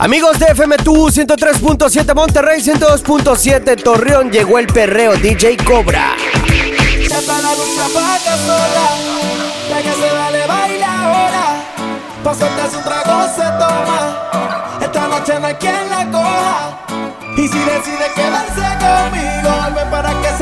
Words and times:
Amigos 0.00 0.38
de 0.38 0.46
FMTU 0.54 1.08
103.7 1.08 2.14
Monterrey, 2.14 2.60
102.7 2.62 3.82
Torreón, 3.82 4.30
llegó 4.30 4.60
el 4.60 4.68
perreo 4.68 5.16
DJ 5.16 5.56
Cobra. 5.56 6.14
Esta 14.80 15.08
noche 15.08 15.40
no 15.40 15.46
hay 15.48 15.54
quien 15.54 15.90
la 15.90 16.08
coja. 16.12 16.78
Y 17.36 17.48
si 17.48 17.58
decide 17.58 18.12
quedarse 18.14 18.62
conmigo, 18.78 19.50
vuelve 19.60 19.90
para 19.90 20.10
que 20.22 20.28
se 20.28 20.37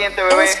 valiente, 0.00 0.22
bebé. 0.22 0.59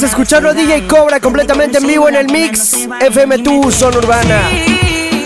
Estás 0.00 0.12
escuchando 0.12 0.48
a 0.48 0.54
DJ 0.54 0.86
Cobra 0.86 1.20
completamente 1.20 1.76
en 1.76 1.86
vivo 1.86 2.08
en 2.08 2.14
el 2.14 2.26
mix 2.32 2.88
FM 3.02 3.40
Tu 3.40 3.70
Zona 3.70 3.98
Urbana. 3.98 4.40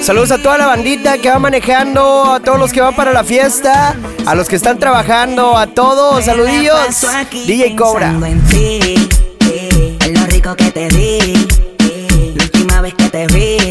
Saludos 0.02 0.32
a 0.32 0.42
toda 0.42 0.58
la 0.58 0.66
bandita 0.66 1.16
que 1.18 1.30
va 1.30 1.38
manejando, 1.38 2.32
a 2.32 2.40
todos 2.40 2.58
los 2.58 2.72
que 2.72 2.80
van 2.80 2.96
para 2.96 3.12
la 3.12 3.22
fiesta, 3.22 3.94
a 4.26 4.34
los 4.34 4.48
que 4.48 4.56
están 4.56 4.80
trabajando, 4.80 5.56
a 5.56 5.68
todos, 5.68 6.24
saludillos. 6.24 7.06
DJ 7.46 7.76
Cobra. 7.76 8.16
Eh, 8.52 9.96
lo 10.12 10.26
rico 10.26 10.56
que 10.56 10.72
te 10.72 10.88
di, 10.88 11.46
eh, 11.78 12.34
última 12.34 12.80
vez 12.80 12.94
que 12.94 13.08
te 13.10 13.26
vi. 13.28 13.63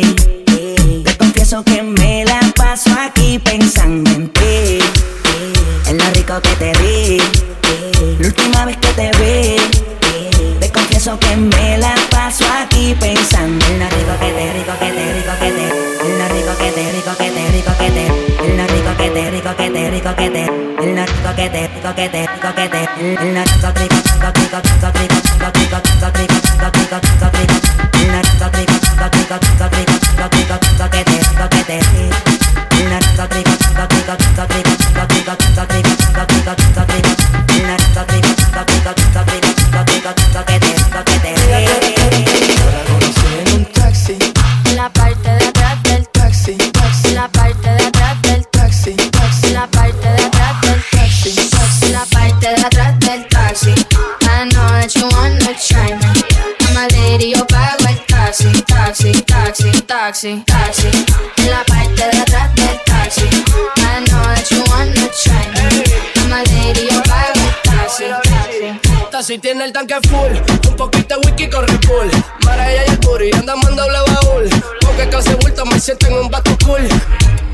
que 21.95 22.09
te, 22.09 22.27
que 22.53 22.69
te, 22.69 22.89
taxi, 60.23 60.43
taxi, 60.45 60.87
en 61.37 61.51
la 61.51 61.63
parte 61.65 62.01
de 62.01 62.21
atrás 62.21 62.55
del 62.55 62.79
taxi. 62.85 63.25
I 63.25 64.03
know 64.07 64.23
that 64.23 64.49
you 64.49 64.63
wanna 64.69 65.09
try 65.21 65.43
me. 65.51 65.83
I'm 66.15 66.31
a 66.31 66.43
lady, 66.49 66.87
you 66.89 67.01
vibe 67.03 67.35
with 67.35 67.63
taxi, 67.63 68.05
taxi. 69.11 69.37
Tiene 69.39 69.65
el 69.65 69.73
tanque 69.73 69.95
full, 70.07 70.31
un 70.69 70.75
poquito 70.77 71.15
de 71.15 71.27
whisky 71.27 71.49
con 71.49 71.67
Red 71.67 71.85
Bull. 71.87 72.09
Mara 72.45 72.71
ella 72.71 72.83
y 72.87 72.91
el 72.91 72.97
booty, 72.99 73.31
andamos 73.35 73.69
en 73.69 73.75
doble 73.75 73.97
baúl. 74.07 74.49
Porque 74.81 75.09
casi 75.09 75.33
bulto 75.41 75.65
me 75.65 75.79
siento 75.79 76.07
en 76.07 76.13
un 76.13 76.29
vato 76.29 76.57
cool. 76.65 76.87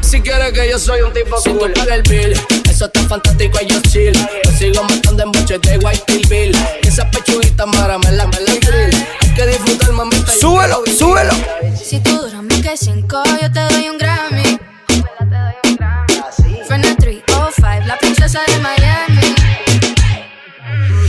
Si 0.02 0.22
quieres 0.22 0.52
que 0.54 0.70
yo 0.70 0.78
soy 0.78 1.02
un 1.02 1.14
tipo 1.14 1.40
si 1.40 1.50
cool. 1.50 1.74
Tú 1.74 1.82
el 1.90 2.04
bill, 2.04 2.34
eso 2.70 2.86
está 2.86 3.02
fantástico 3.08 3.58
y 3.62 3.68
yo 3.68 3.82
chill. 3.82 4.14
Lo 4.44 4.52
sigo 4.52 4.84
matando 4.84 5.24
en 5.24 5.32
boches 5.32 5.62
de 5.62 5.78
White 5.78 6.04
Pill 6.06 6.28
Bill. 6.28 6.58
Y 6.84 6.88
esa 6.88 7.10
pechuguita 7.10 7.66
mara 7.66 7.98
me 7.98 8.12
la, 8.12 8.28
me 8.28 8.40
la 8.42 8.54
grill. 8.54 9.08
Hay 9.22 9.34
que 9.36 9.48
disfrutar 9.48 9.92
mamita. 9.92 10.32
Súbelo, 10.40 10.84
súbelo 10.98 11.34
yo 12.76 13.52
te 13.52 13.60
doy 13.74 13.90
un 13.90 13.98
Grammy. 13.98 14.60
Frena 16.68 16.96
305, 16.96 17.88
la 17.88 17.98
princesa 17.98 18.42
de 18.46 18.60
Miami. 18.60 19.36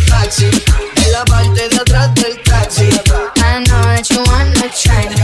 Taxi, 0.09 0.47
en 0.47 1.13
la 1.13 1.23
parte 1.27 1.69
de 1.69 1.77
atrás 1.77 2.15
del 2.15 2.41
taxi. 2.45 2.85
I 2.85 3.63
know 3.65 3.83
that 3.83 4.09
you 4.09 4.23
wanna 4.25 4.71
try 4.73 5.07
me. 5.11 5.21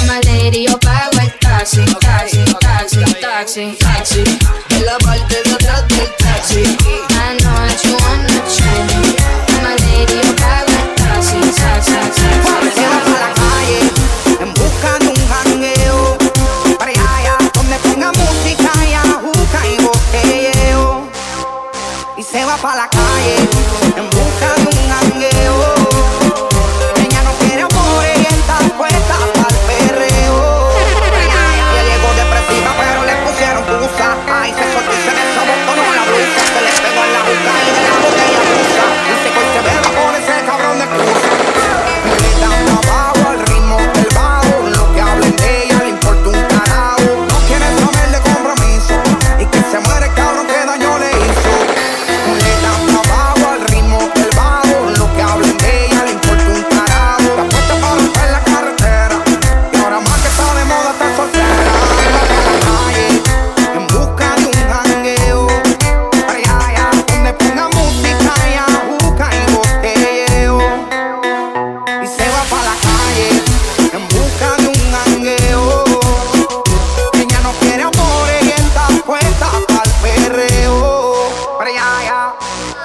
I'm 0.00 0.10
a 0.10 0.20
lady, 0.26 0.66
yo 0.66 0.76
pago 0.80 1.20
el 1.20 1.32
taxi, 1.38 1.84
taxi, 2.00 2.44
taxi, 2.60 3.04
taxi. 3.20 3.76
taxi. 3.76 3.87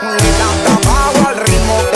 Mulita 0.03 0.49
hasta 0.51 0.89
abajo 0.89 1.29
al 1.29 1.37
ritmo. 1.37 1.92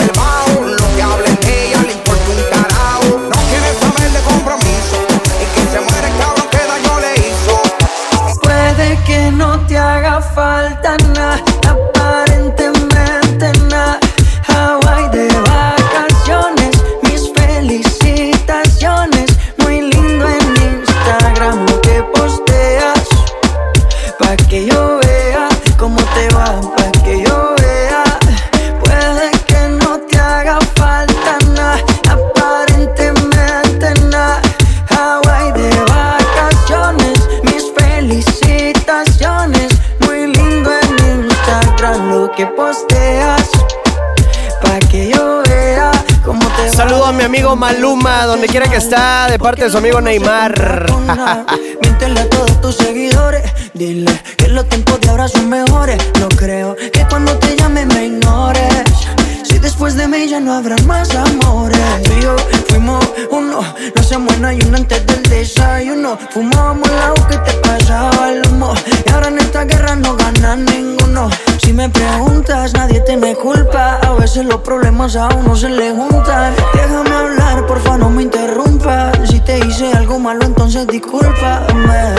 Amigo 47.37 47.55
Maluma, 47.55 48.25
donde 48.25 48.47
quiera 48.47 48.67
que 48.67 48.77
está, 48.77 49.27
de 49.29 49.37
parte 49.37 49.65
de 49.65 49.69
su 49.69 49.77
amigo 49.77 50.01
Neymar. 50.01 50.87
Miéntele 51.81 52.21
a 52.21 52.29
todos 52.29 52.59
tus 52.61 52.75
seguidores. 52.75 53.43
Dile 53.75 54.11
que 54.37 54.47
los 54.47 54.67
tiempos 54.67 54.99
de 55.01 55.09
ahora 55.09 55.27
son 55.27 55.47
mejores. 55.47 55.99
No 56.19 56.29
creo 56.29 56.75
que 56.75 57.05
cuando 57.07 57.37
te 57.37 57.55
llame 57.55 57.85
me 57.85 58.05
ignores. 58.05 59.16
Después 59.61 59.95
de 59.95 60.07
mí 60.07 60.27
ya 60.27 60.39
no 60.39 60.53
habrá 60.53 60.75
más 60.85 61.13
amores. 61.15 61.79
Tú 62.03 62.11
y 62.17 62.21
yo 62.21 62.35
fuimos 62.69 63.05
uno. 63.31 63.61
No 63.95 64.03
se 64.03 64.17
muera 64.17 64.53
y 64.53 64.59
uno 64.61 64.77
antes 64.77 65.05
del 65.05 65.23
desayuno. 65.23 66.17
Fumábamos 66.31 66.89
la 66.89 67.13
que 67.27 67.37
te 67.37 67.53
pasaba 67.57 68.31
el 68.31 68.41
humo. 68.47 68.73
Y 69.05 69.11
ahora 69.11 69.27
en 69.27 69.39
esta 69.39 69.65
guerra 69.65 69.95
no 69.95 70.15
gana 70.15 70.55
ninguno. 70.55 71.29
Si 71.61 71.73
me 71.73 71.89
preguntas, 71.89 72.73
nadie 72.73 73.01
te 73.01 73.17
me 73.17 73.35
culpa. 73.35 73.99
A 74.01 74.13
veces 74.13 74.45
los 74.45 74.61
problemas 74.61 75.15
a 75.15 75.27
uno 75.35 75.55
se 75.55 75.69
le 75.69 75.91
juntan. 75.91 76.53
Déjame 76.73 77.15
hablar, 77.15 77.65
porfa, 77.65 77.97
no 77.97 78.09
me 78.09 78.23
interrumpas. 78.23 79.17
Si 79.29 79.39
te 79.41 79.59
hice 79.59 79.91
algo 79.93 80.19
malo, 80.19 80.45
entonces 80.45 80.87
discúlpame. 80.87 82.15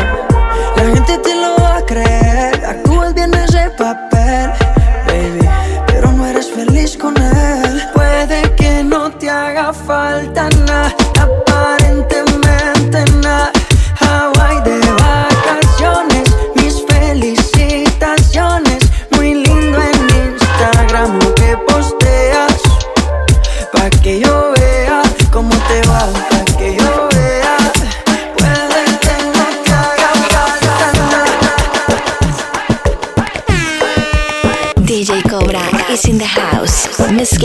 La 0.77 0.83
gente 0.95 1.19
te 1.19 1.35
lo 1.35 1.57
va 1.63 1.79
a 1.79 1.87
creer. 1.87 2.65
Actúas 2.65 3.15
bien 3.15 3.33
ese 3.35 3.71
papel, 3.71 4.51
con 6.97 7.17
él. 7.17 7.83
Puede 7.93 8.55
que 8.57 8.83
no 8.85 9.11
te 9.11 9.29
haga 9.29 9.73
falta 9.73 10.49
nada, 10.67 10.95
aparentemente 11.21 12.28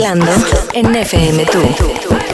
mezclando 0.04 0.32
en 0.74 0.94
FM 0.94 1.46
tú. 1.46 2.33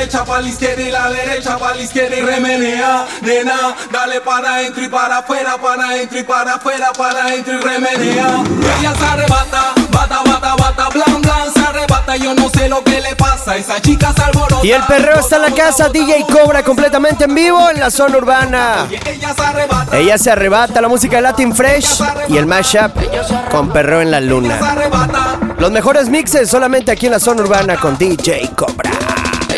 Derecha, 0.00 0.24
pa' 0.24 0.40
la 0.40 0.48
izquierda 0.48 0.82
y 0.82 0.90
la 0.90 1.10
derecha, 1.10 1.58
pa' 1.58 1.74
la 1.74 1.82
izquierda 1.82 2.16
y 2.16 2.22
remenea, 2.22 3.06
nena. 3.20 3.76
Dale 3.92 4.20
para 4.22 4.54
adentro 4.54 4.82
y 4.82 4.88
para 4.88 5.18
afuera, 5.18 5.58
para 5.58 5.88
adentro 5.88 6.18
y 6.18 6.22
para 6.22 6.54
afuera, 6.54 6.90
para 6.96 7.24
adentro 7.24 7.54
y 7.54 7.60
remenea. 7.60 8.42
Ella 8.78 8.94
se 8.94 9.04
arrebata, 9.04 9.74
bata, 9.90 10.20
bata, 10.24 10.54
bata, 10.56 10.88
blan, 10.88 11.20
blan, 11.20 11.52
se 11.52 11.60
arrebata. 11.60 12.16
Yo 12.16 12.34
no 12.34 12.48
sé 12.48 12.68
lo 12.70 12.82
que 12.82 12.98
le 12.98 13.14
pasa, 13.14 13.56
esa 13.56 13.78
chica 13.82 14.14
se 14.14 14.22
alborota. 14.22 14.66
Y 14.66 14.70
el 14.70 14.82
perreo 14.84 15.20
está 15.20 15.36
en 15.36 15.42
la 15.42 15.50
casa, 15.50 15.90
DJ 15.90 16.24
Cobra 16.32 16.62
completamente 16.62 17.24
en 17.24 17.34
vivo 17.34 17.68
en 17.68 17.78
la 17.78 17.90
zona 17.90 18.16
urbana. 18.16 18.86
Ella 19.04 19.34
se 19.34 19.42
arrebata. 19.42 19.98
Ella 19.98 20.16
se 20.16 20.30
arrebata 20.30 20.80
la 20.80 20.88
música 20.88 21.16
de 21.16 21.22
Latin 21.22 21.54
Fresh 21.54 22.02
y 22.28 22.38
el 22.38 22.46
mashup 22.46 22.92
con 23.50 23.70
perreo 23.70 24.00
en 24.00 24.10
la 24.10 24.20
luna. 24.20 24.58
Los 25.58 25.70
mejores 25.70 26.08
mixes 26.08 26.48
solamente 26.48 26.90
aquí 26.90 27.04
en 27.04 27.12
la 27.12 27.20
zona 27.20 27.42
urbana 27.42 27.76
con 27.76 27.98
DJ 27.98 28.50
Cobra. 28.56 28.89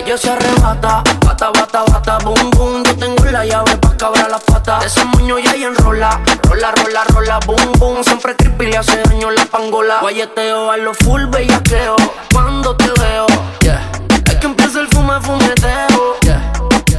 Ella 0.05 0.17
se 0.19 0.31
arrebata, 0.31 1.03
bata, 1.25 1.51
bata, 1.51 1.85
bata, 1.85 2.19
boom, 2.25 2.51
boom. 2.51 2.83
Yo 2.85 2.97
tengo 2.97 3.25
la 3.27 3.45
llave 3.45 3.77
pa' 3.79 3.97
cabrar 3.97 4.31
las 4.31 4.43
patas. 4.43 4.85
Ese 4.85 5.05
moño 5.05 5.39
ya 5.39 5.57
y 5.57 5.65
enrola, 5.65 6.21
rola, 6.49 6.73
rola, 6.73 7.05
rola, 7.05 7.39
boom, 7.47 7.73
boom. 7.79 8.05
Siempre 8.05 8.35
creepy 8.37 8.67
le 8.67 8.79
hace 8.79 9.01
daño 9.05 9.31
la 9.31 9.45
pangola. 9.47 10.01
Guayeteo 10.01 10.71
a 10.71 10.77
lo 10.77 10.93
full 10.95 11.27
bellaqueo. 11.27 11.97
Cuando 12.33 12.77
te 12.77 12.91
veo, 13.01 13.27
yeah. 13.61 13.91
Es 14.27 14.35
que 14.37 14.47
empieza 14.47 14.81
el 14.81 14.89
fume, 14.89 15.21
fumeteo, 15.21 16.17
yeah. 16.23 16.53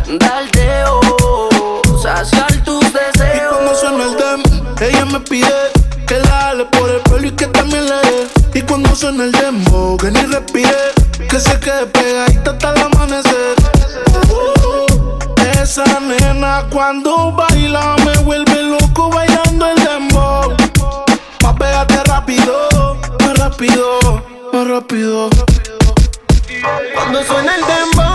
Del 0.08 0.52
deo, 0.52 1.02
saciar 2.02 2.52
tus 2.64 2.84
Y 2.86 2.92
deseos. 2.92 3.54
cuando 3.54 3.76
suena 3.76 4.04
el 4.06 4.16
demo, 4.18 4.76
ella 4.80 5.06
me 5.06 5.20
pide 5.20 5.72
que 6.08 6.20
dale 6.20 6.66
por 6.66 6.90
el 6.90 7.02
pelo 7.02 7.28
y 7.28 7.32
que 7.32 7.48
también 7.48 7.86
le 7.86 7.96
dé. 7.96 8.28
Y 8.54 8.62
cuando 8.62 8.96
suena 8.96 9.24
el 9.24 9.32
dembow, 9.32 9.98
que 9.98 10.12
ni 10.12 10.22
respire. 10.22 10.94
Que 11.30 11.40
se 11.40 11.60
quede 11.60 11.86
pegadita 11.88 12.52
hasta 12.52 12.74
el 12.74 12.82
amanecer. 12.82 13.56
Uh, 14.30 15.18
esa 15.62 15.84
nena 16.00 16.66
cuando 16.70 17.32
baila 17.32 17.96
me 18.06 18.18
vuelve 18.24 18.64
loco 18.64 19.10
bailando 19.10 19.68
el 19.68 19.84
dembow. 19.84 20.56
Pa' 21.40 21.56
pegarte 21.56 22.04
rápido, 22.06 22.98
más 23.22 23.40
rápido, 23.40 24.00
más 24.52 24.68
rápido. 24.68 25.30
Cuando 26.94 27.24
suena 27.24 27.56
el 27.56 27.62
dembow. 27.62 28.13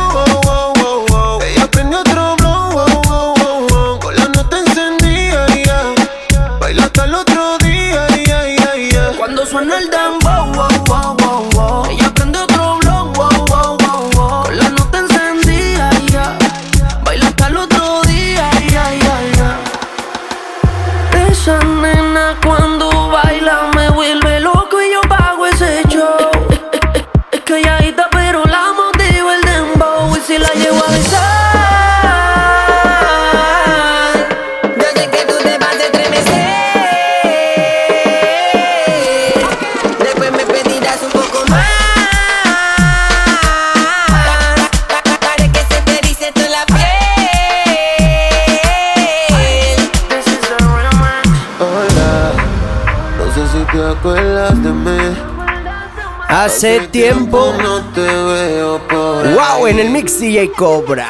Hace 56.59 56.81
tiempo. 56.89 57.53
Wow, 57.95 59.69
en 59.69 59.79
el 59.79 59.91
mix 59.91 60.19
DJ 60.19 60.51
Cobra. 60.57 61.07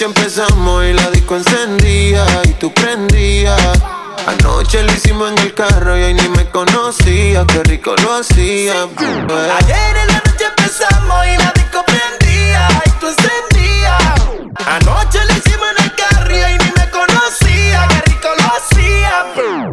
noche 0.00 0.04
empezamos 0.04 0.84
y 0.84 0.92
la 0.94 1.10
disco 1.10 1.36
encendía 1.36 2.24
y 2.44 2.52
tú 2.54 2.72
prendías. 2.72 3.60
Anoche 4.26 4.82
lo 4.82 4.92
hicimos 4.92 5.30
en 5.32 5.38
el 5.38 5.52
carro 5.52 5.98
y 5.98 6.02
hoy 6.02 6.14
ni 6.14 6.28
me 6.28 6.48
conocía, 6.48 7.44
qué 7.46 7.62
rico 7.64 7.94
lo 8.02 8.14
hacía. 8.14 8.86
Sí. 8.98 9.04
Ayer 9.04 9.96
en 9.96 10.06
la 10.06 10.22
noche 10.24 10.44
empezamos 10.56 11.26
y 11.26 11.36
la 11.36 11.52
disco 11.52 11.84
prendía 11.84 12.68
y 12.86 12.90
tú 12.98 13.08
encendías. 13.08 14.14
Anoche 14.66 15.18
lo 15.24 15.34
hicimos 15.34 15.68
en 15.76 15.84
el 15.84 15.94
carro 15.94 16.36
y 16.36 16.42
hoy 16.42 16.58
ni 16.58 16.72
me 16.80 16.90
conocía, 16.90 17.86
qué 17.88 18.10
rico 18.10 18.28
lo 18.38 18.46
hacía. 18.56 19.26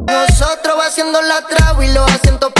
Nosotros 0.07 0.75
haciendo 0.85 1.21
la 1.21 1.41
trago 1.43 1.83
y 1.83 1.87
los 1.93 2.11
asientos 2.11 2.51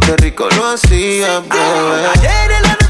qué 0.00 0.16
rico 0.16 0.48
lo 0.56 0.66
hacía 0.68 1.40
bebé. 1.40 2.81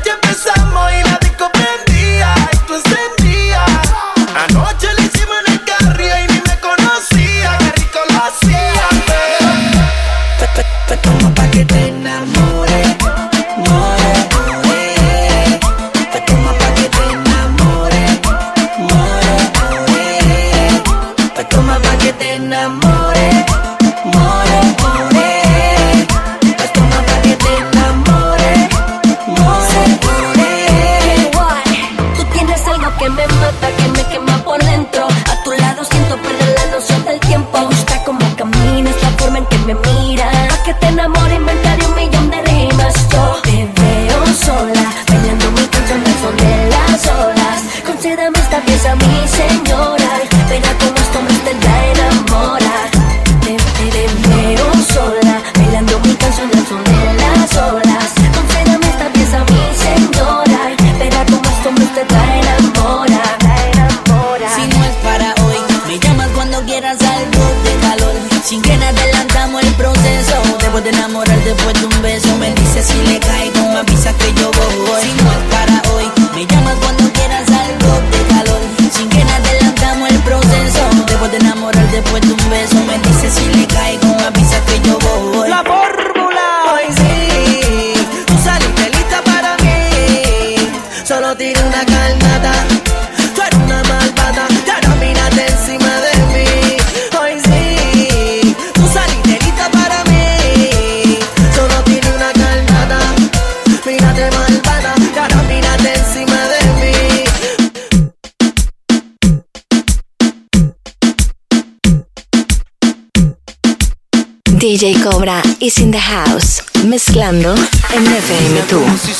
DJ 114.83 115.01
Cobra 115.01 115.40
is 115.61 115.79
in 115.79 115.92
the 115.92 116.01
house, 116.01 116.61
mezclando 116.85 117.55
en 117.95 118.05
FM2. 118.05 118.68
Como 118.68 118.99
si 118.99 119.12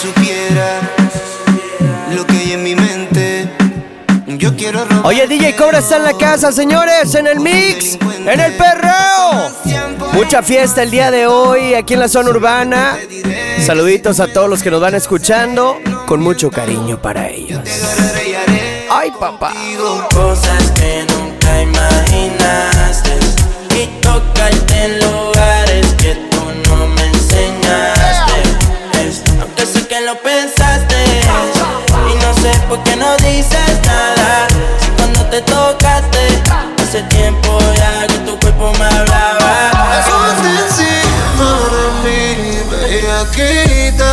Oye, 5.05 5.29
DJ 5.29 5.55
Cobra 5.55 5.79
está 5.79 5.99
en 5.99 6.03
la 6.03 6.15
casa, 6.15 6.51
señores, 6.51 7.15
en 7.15 7.29
el 7.29 7.39
mix, 7.39 7.97
en 8.27 8.41
el 8.41 8.55
perreo. 8.55 9.53
Mucha 10.15 10.43
fiesta 10.43 10.83
el 10.83 10.91
día 10.91 11.13
de 11.13 11.29
hoy 11.29 11.75
aquí 11.75 11.95
en 11.95 12.01
la 12.01 12.09
zona 12.09 12.31
urbana. 12.31 12.99
Saluditos 13.65 14.19
a 14.19 14.27
todos 14.27 14.51
los 14.51 14.65
que 14.65 14.71
nos 14.73 14.81
van 14.81 14.97
escuchando, 14.97 15.79
con 16.09 16.21
mucho 16.21 16.51
cariño 16.51 17.01
para 17.01 17.29
ellos. 17.29 17.61
Ay, 18.91 19.13
papá. 19.13 19.55
Cosas 20.13 20.73
que 20.73 21.07
nunca 21.09 21.63
imaginaste 21.63 23.13
y 23.81 23.87
tocarte 24.01 24.85
en 24.85 24.99
lugar 24.99 25.52
aunque 29.41 29.67
sé 29.67 29.87
que 29.87 30.01
lo 30.03 30.17
pensaste 30.23 30.97
y 32.11 32.15
no 32.25 32.35
sé 32.43 32.53
por 32.69 32.83
qué 32.85 32.97
no 32.97 33.17
dices 33.19 33.81
nada. 33.85 34.47
Si 34.81 34.89
cuando 34.97 35.21
te 35.27 35.41
tocaste 35.43 36.43
hace 36.83 37.03
tiempo 37.05 37.59
ya 37.77 38.07
que 38.07 38.19
tu 38.19 38.39
cuerpo 38.39 38.73
me 38.79 38.85
hablaba. 38.85 39.71
Ponte 40.07 40.49
encima 40.67 41.51
de 42.05 42.11
mí, 42.11 42.59
bellaquita. 42.71 44.13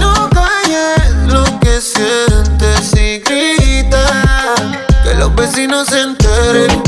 No 0.00 0.28
calles 0.30 1.10
lo 1.26 1.44
que 1.60 1.80
sientes 1.80 2.92
y 2.94 3.20
grita. 3.20 4.04
Que 5.04 5.14
los 5.14 5.34
vecinos 5.34 5.88
se 5.88 6.00
enteren. 6.00 6.82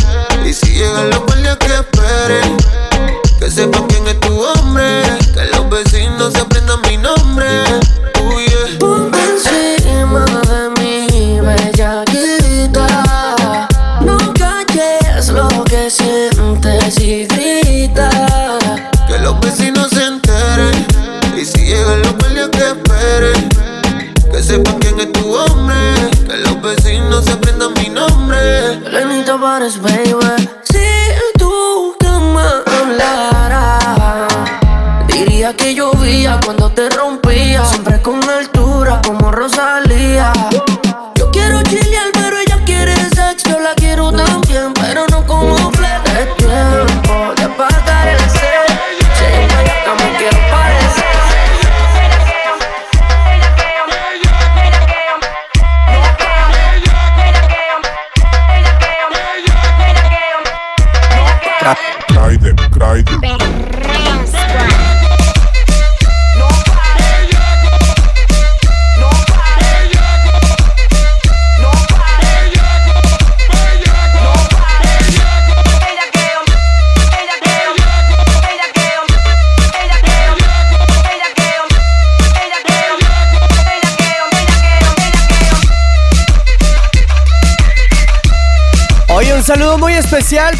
Y 0.44 0.52
si 0.52 0.72
llegan 0.74 1.10
los 1.10 1.20
guardias 1.24 1.56
que 1.58 1.74
esperen. 1.74 2.63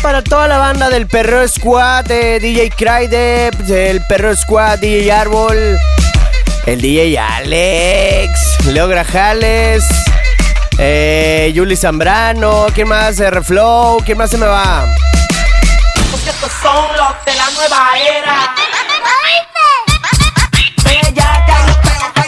Para 0.04 0.22
toda 0.22 0.46
la 0.48 0.58
banda 0.58 0.90
del 0.90 1.06
Perro 1.06 1.48
Squad, 1.48 2.04
de 2.04 2.38
DJ 2.38 2.68
Cryde, 2.76 3.50
del 3.60 4.02
Perro 4.06 4.36
Squad, 4.36 4.78
DJ 4.80 5.10
Árbol, 5.10 5.78
el 6.66 6.80
DJ 6.82 7.18
Alex, 7.18 8.66
Leo 8.66 8.86
Grajales, 8.86 9.82
eh, 10.76 11.50
Yuli 11.54 11.74
Zambrano, 11.74 12.66
¿quién 12.74 12.86
más? 12.88 13.18
R-Flow, 13.18 14.02
¿quién 14.04 14.18
más 14.18 14.28
se 14.28 14.36
me 14.36 14.44
va? 14.44 14.84
Porque 16.10 16.28
estos 16.28 16.52
son 16.60 16.86
los 16.98 17.24
de 17.24 17.34
la 17.34 17.50
nueva 17.52 17.88
era. 18.18 18.54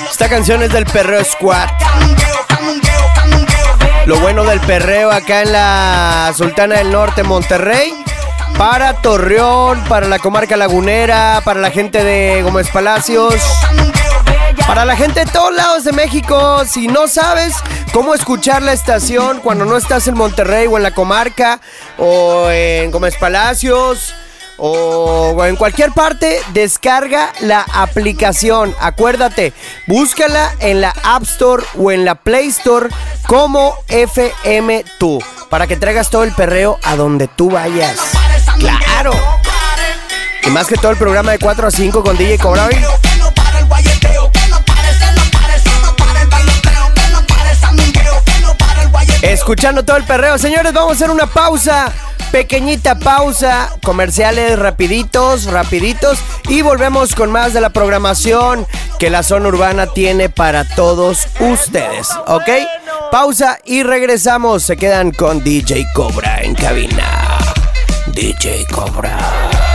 Esta 0.10 0.30
canción 0.30 0.62
es 0.62 0.72
del 0.72 0.86
Perro 0.86 1.22
Squad. 1.22 1.68
Lo 4.06 4.20
bueno 4.20 4.44
del 4.44 4.60
perreo 4.60 5.10
acá 5.10 5.42
en 5.42 5.50
la 5.50 6.32
Sultana 6.36 6.76
del 6.76 6.92
Norte, 6.92 7.24
Monterrey. 7.24 7.92
Para 8.56 8.94
Torreón, 9.02 9.82
para 9.88 10.06
la 10.06 10.20
comarca 10.20 10.56
lagunera, 10.56 11.42
para 11.44 11.58
la 11.58 11.72
gente 11.72 12.04
de 12.04 12.40
Gómez 12.42 12.68
Palacios. 12.70 13.34
Para 14.64 14.84
la 14.84 14.94
gente 14.94 15.24
de 15.24 15.26
todos 15.32 15.52
lados 15.52 15.82
de 15.82 15.90
México, 15.90 16.64
si 16.66 16.86
no 16.86 17.08
sabes 17.08 17.56
cómo 17.92 18.14
escuchar 18.14 18.62
la 18.62 18.72
estación 18.72 19.40
cuando 19.40 19.64
no 19.64 19.76
estás 19.76 20.06
en 20.06 20.14
Monterrey 20.14 20.68
o 20.68 20.76
en 20.76 20.84
la 20.84 20.92
comarca 20.92 21.60
o 21.98 22.48
en 22.50 22.92
Gómez 22.92 23.16
Palacios 23.16 24.14
o 24.58 25.44
en 25.44 25.56
cualquier 25.56 25.92
parte, 25.92 26.40
descarga 26.52 27.32
la 27.40 27.64
aplicación. 27.72 28.74
Acuérdate, 28.80 29.52
búscala 29.86 30.54
en 30.60 30.80
la 30.80 30.94
App 31.02 31.22
Store 31.24 31.62
o 31.78 31.90
en 31.90 32.04
la 32.04 32.14
Play 32.14 32.48
Store 32.48 32.88
como 33.26 33.74
FM2 33.88 35.24
para 35.48 35.66
que 35.66 35.76
traigas 35.76 36.10
todo 36.10 36.24
el 36.24 36.32
perreo 36.32 36.78
a 36.82 36.96
donde 36.96 37.28
tú 37.28 37.50
vayas. 37.50 37.96
Claro. 38.58 39.12
Y 40.44 40.50
más 40.50 40.66
que 40.66 40.76
todo 40.76 40.92
el 40.92 40.98
programa 40.98 41.32
de 41.32 41.38
4 41.38 41.66
a 41.66 41.70
5 41.70 42.02
con 42.02 42.16
DJ 42.16 42.38
Cobra. 42.38 42.68
Escuchando 49.22 49.84
todo 49.84 49.96
el 49.96 50.04
perreo, 50.04 50.38
señores, 50.38 50.72
vamos 50.72 50.92
a 50.92 50.94
hacer 50.94 51.10
una 51.10 51.26
pausa, 51.26 51.92
pequeñita 52.36 52.98
pausa, 52.98 53.70
comerciales 53.82 54.58
rapiditos, 54.58 55.46
rapiditos 55.46 56.18
y 56.50 56.60
volvemos 56.60 57.14
con 57.14 57.32
más 57.32 57.54
de 57.54 57.62
la 57.62 57.70
programación 57.70 58.66
que 58.98 59.08
la 59.08 59.22
zona 59.22 59.48
urbana 59.48 59.86
tiene 59.86 60.28
para 60.28 60.68
todos 60.68 61.28
ustedes, 61.40 62.10
¿ok? 62.26 62.50
Pausa 63.10 63.58
y 63.64 63.84
regresamos, 63.84 64.64
se 64.64 64.76
quedan 64.76 65.12
con 65.12 65.42
DJ 65.42 65.86
Cobra 65.94 66.42
en 66.42 66.54
cabina. 66.54 67.38
DJ 68.12 68.66
Cobra. 68.70 69.65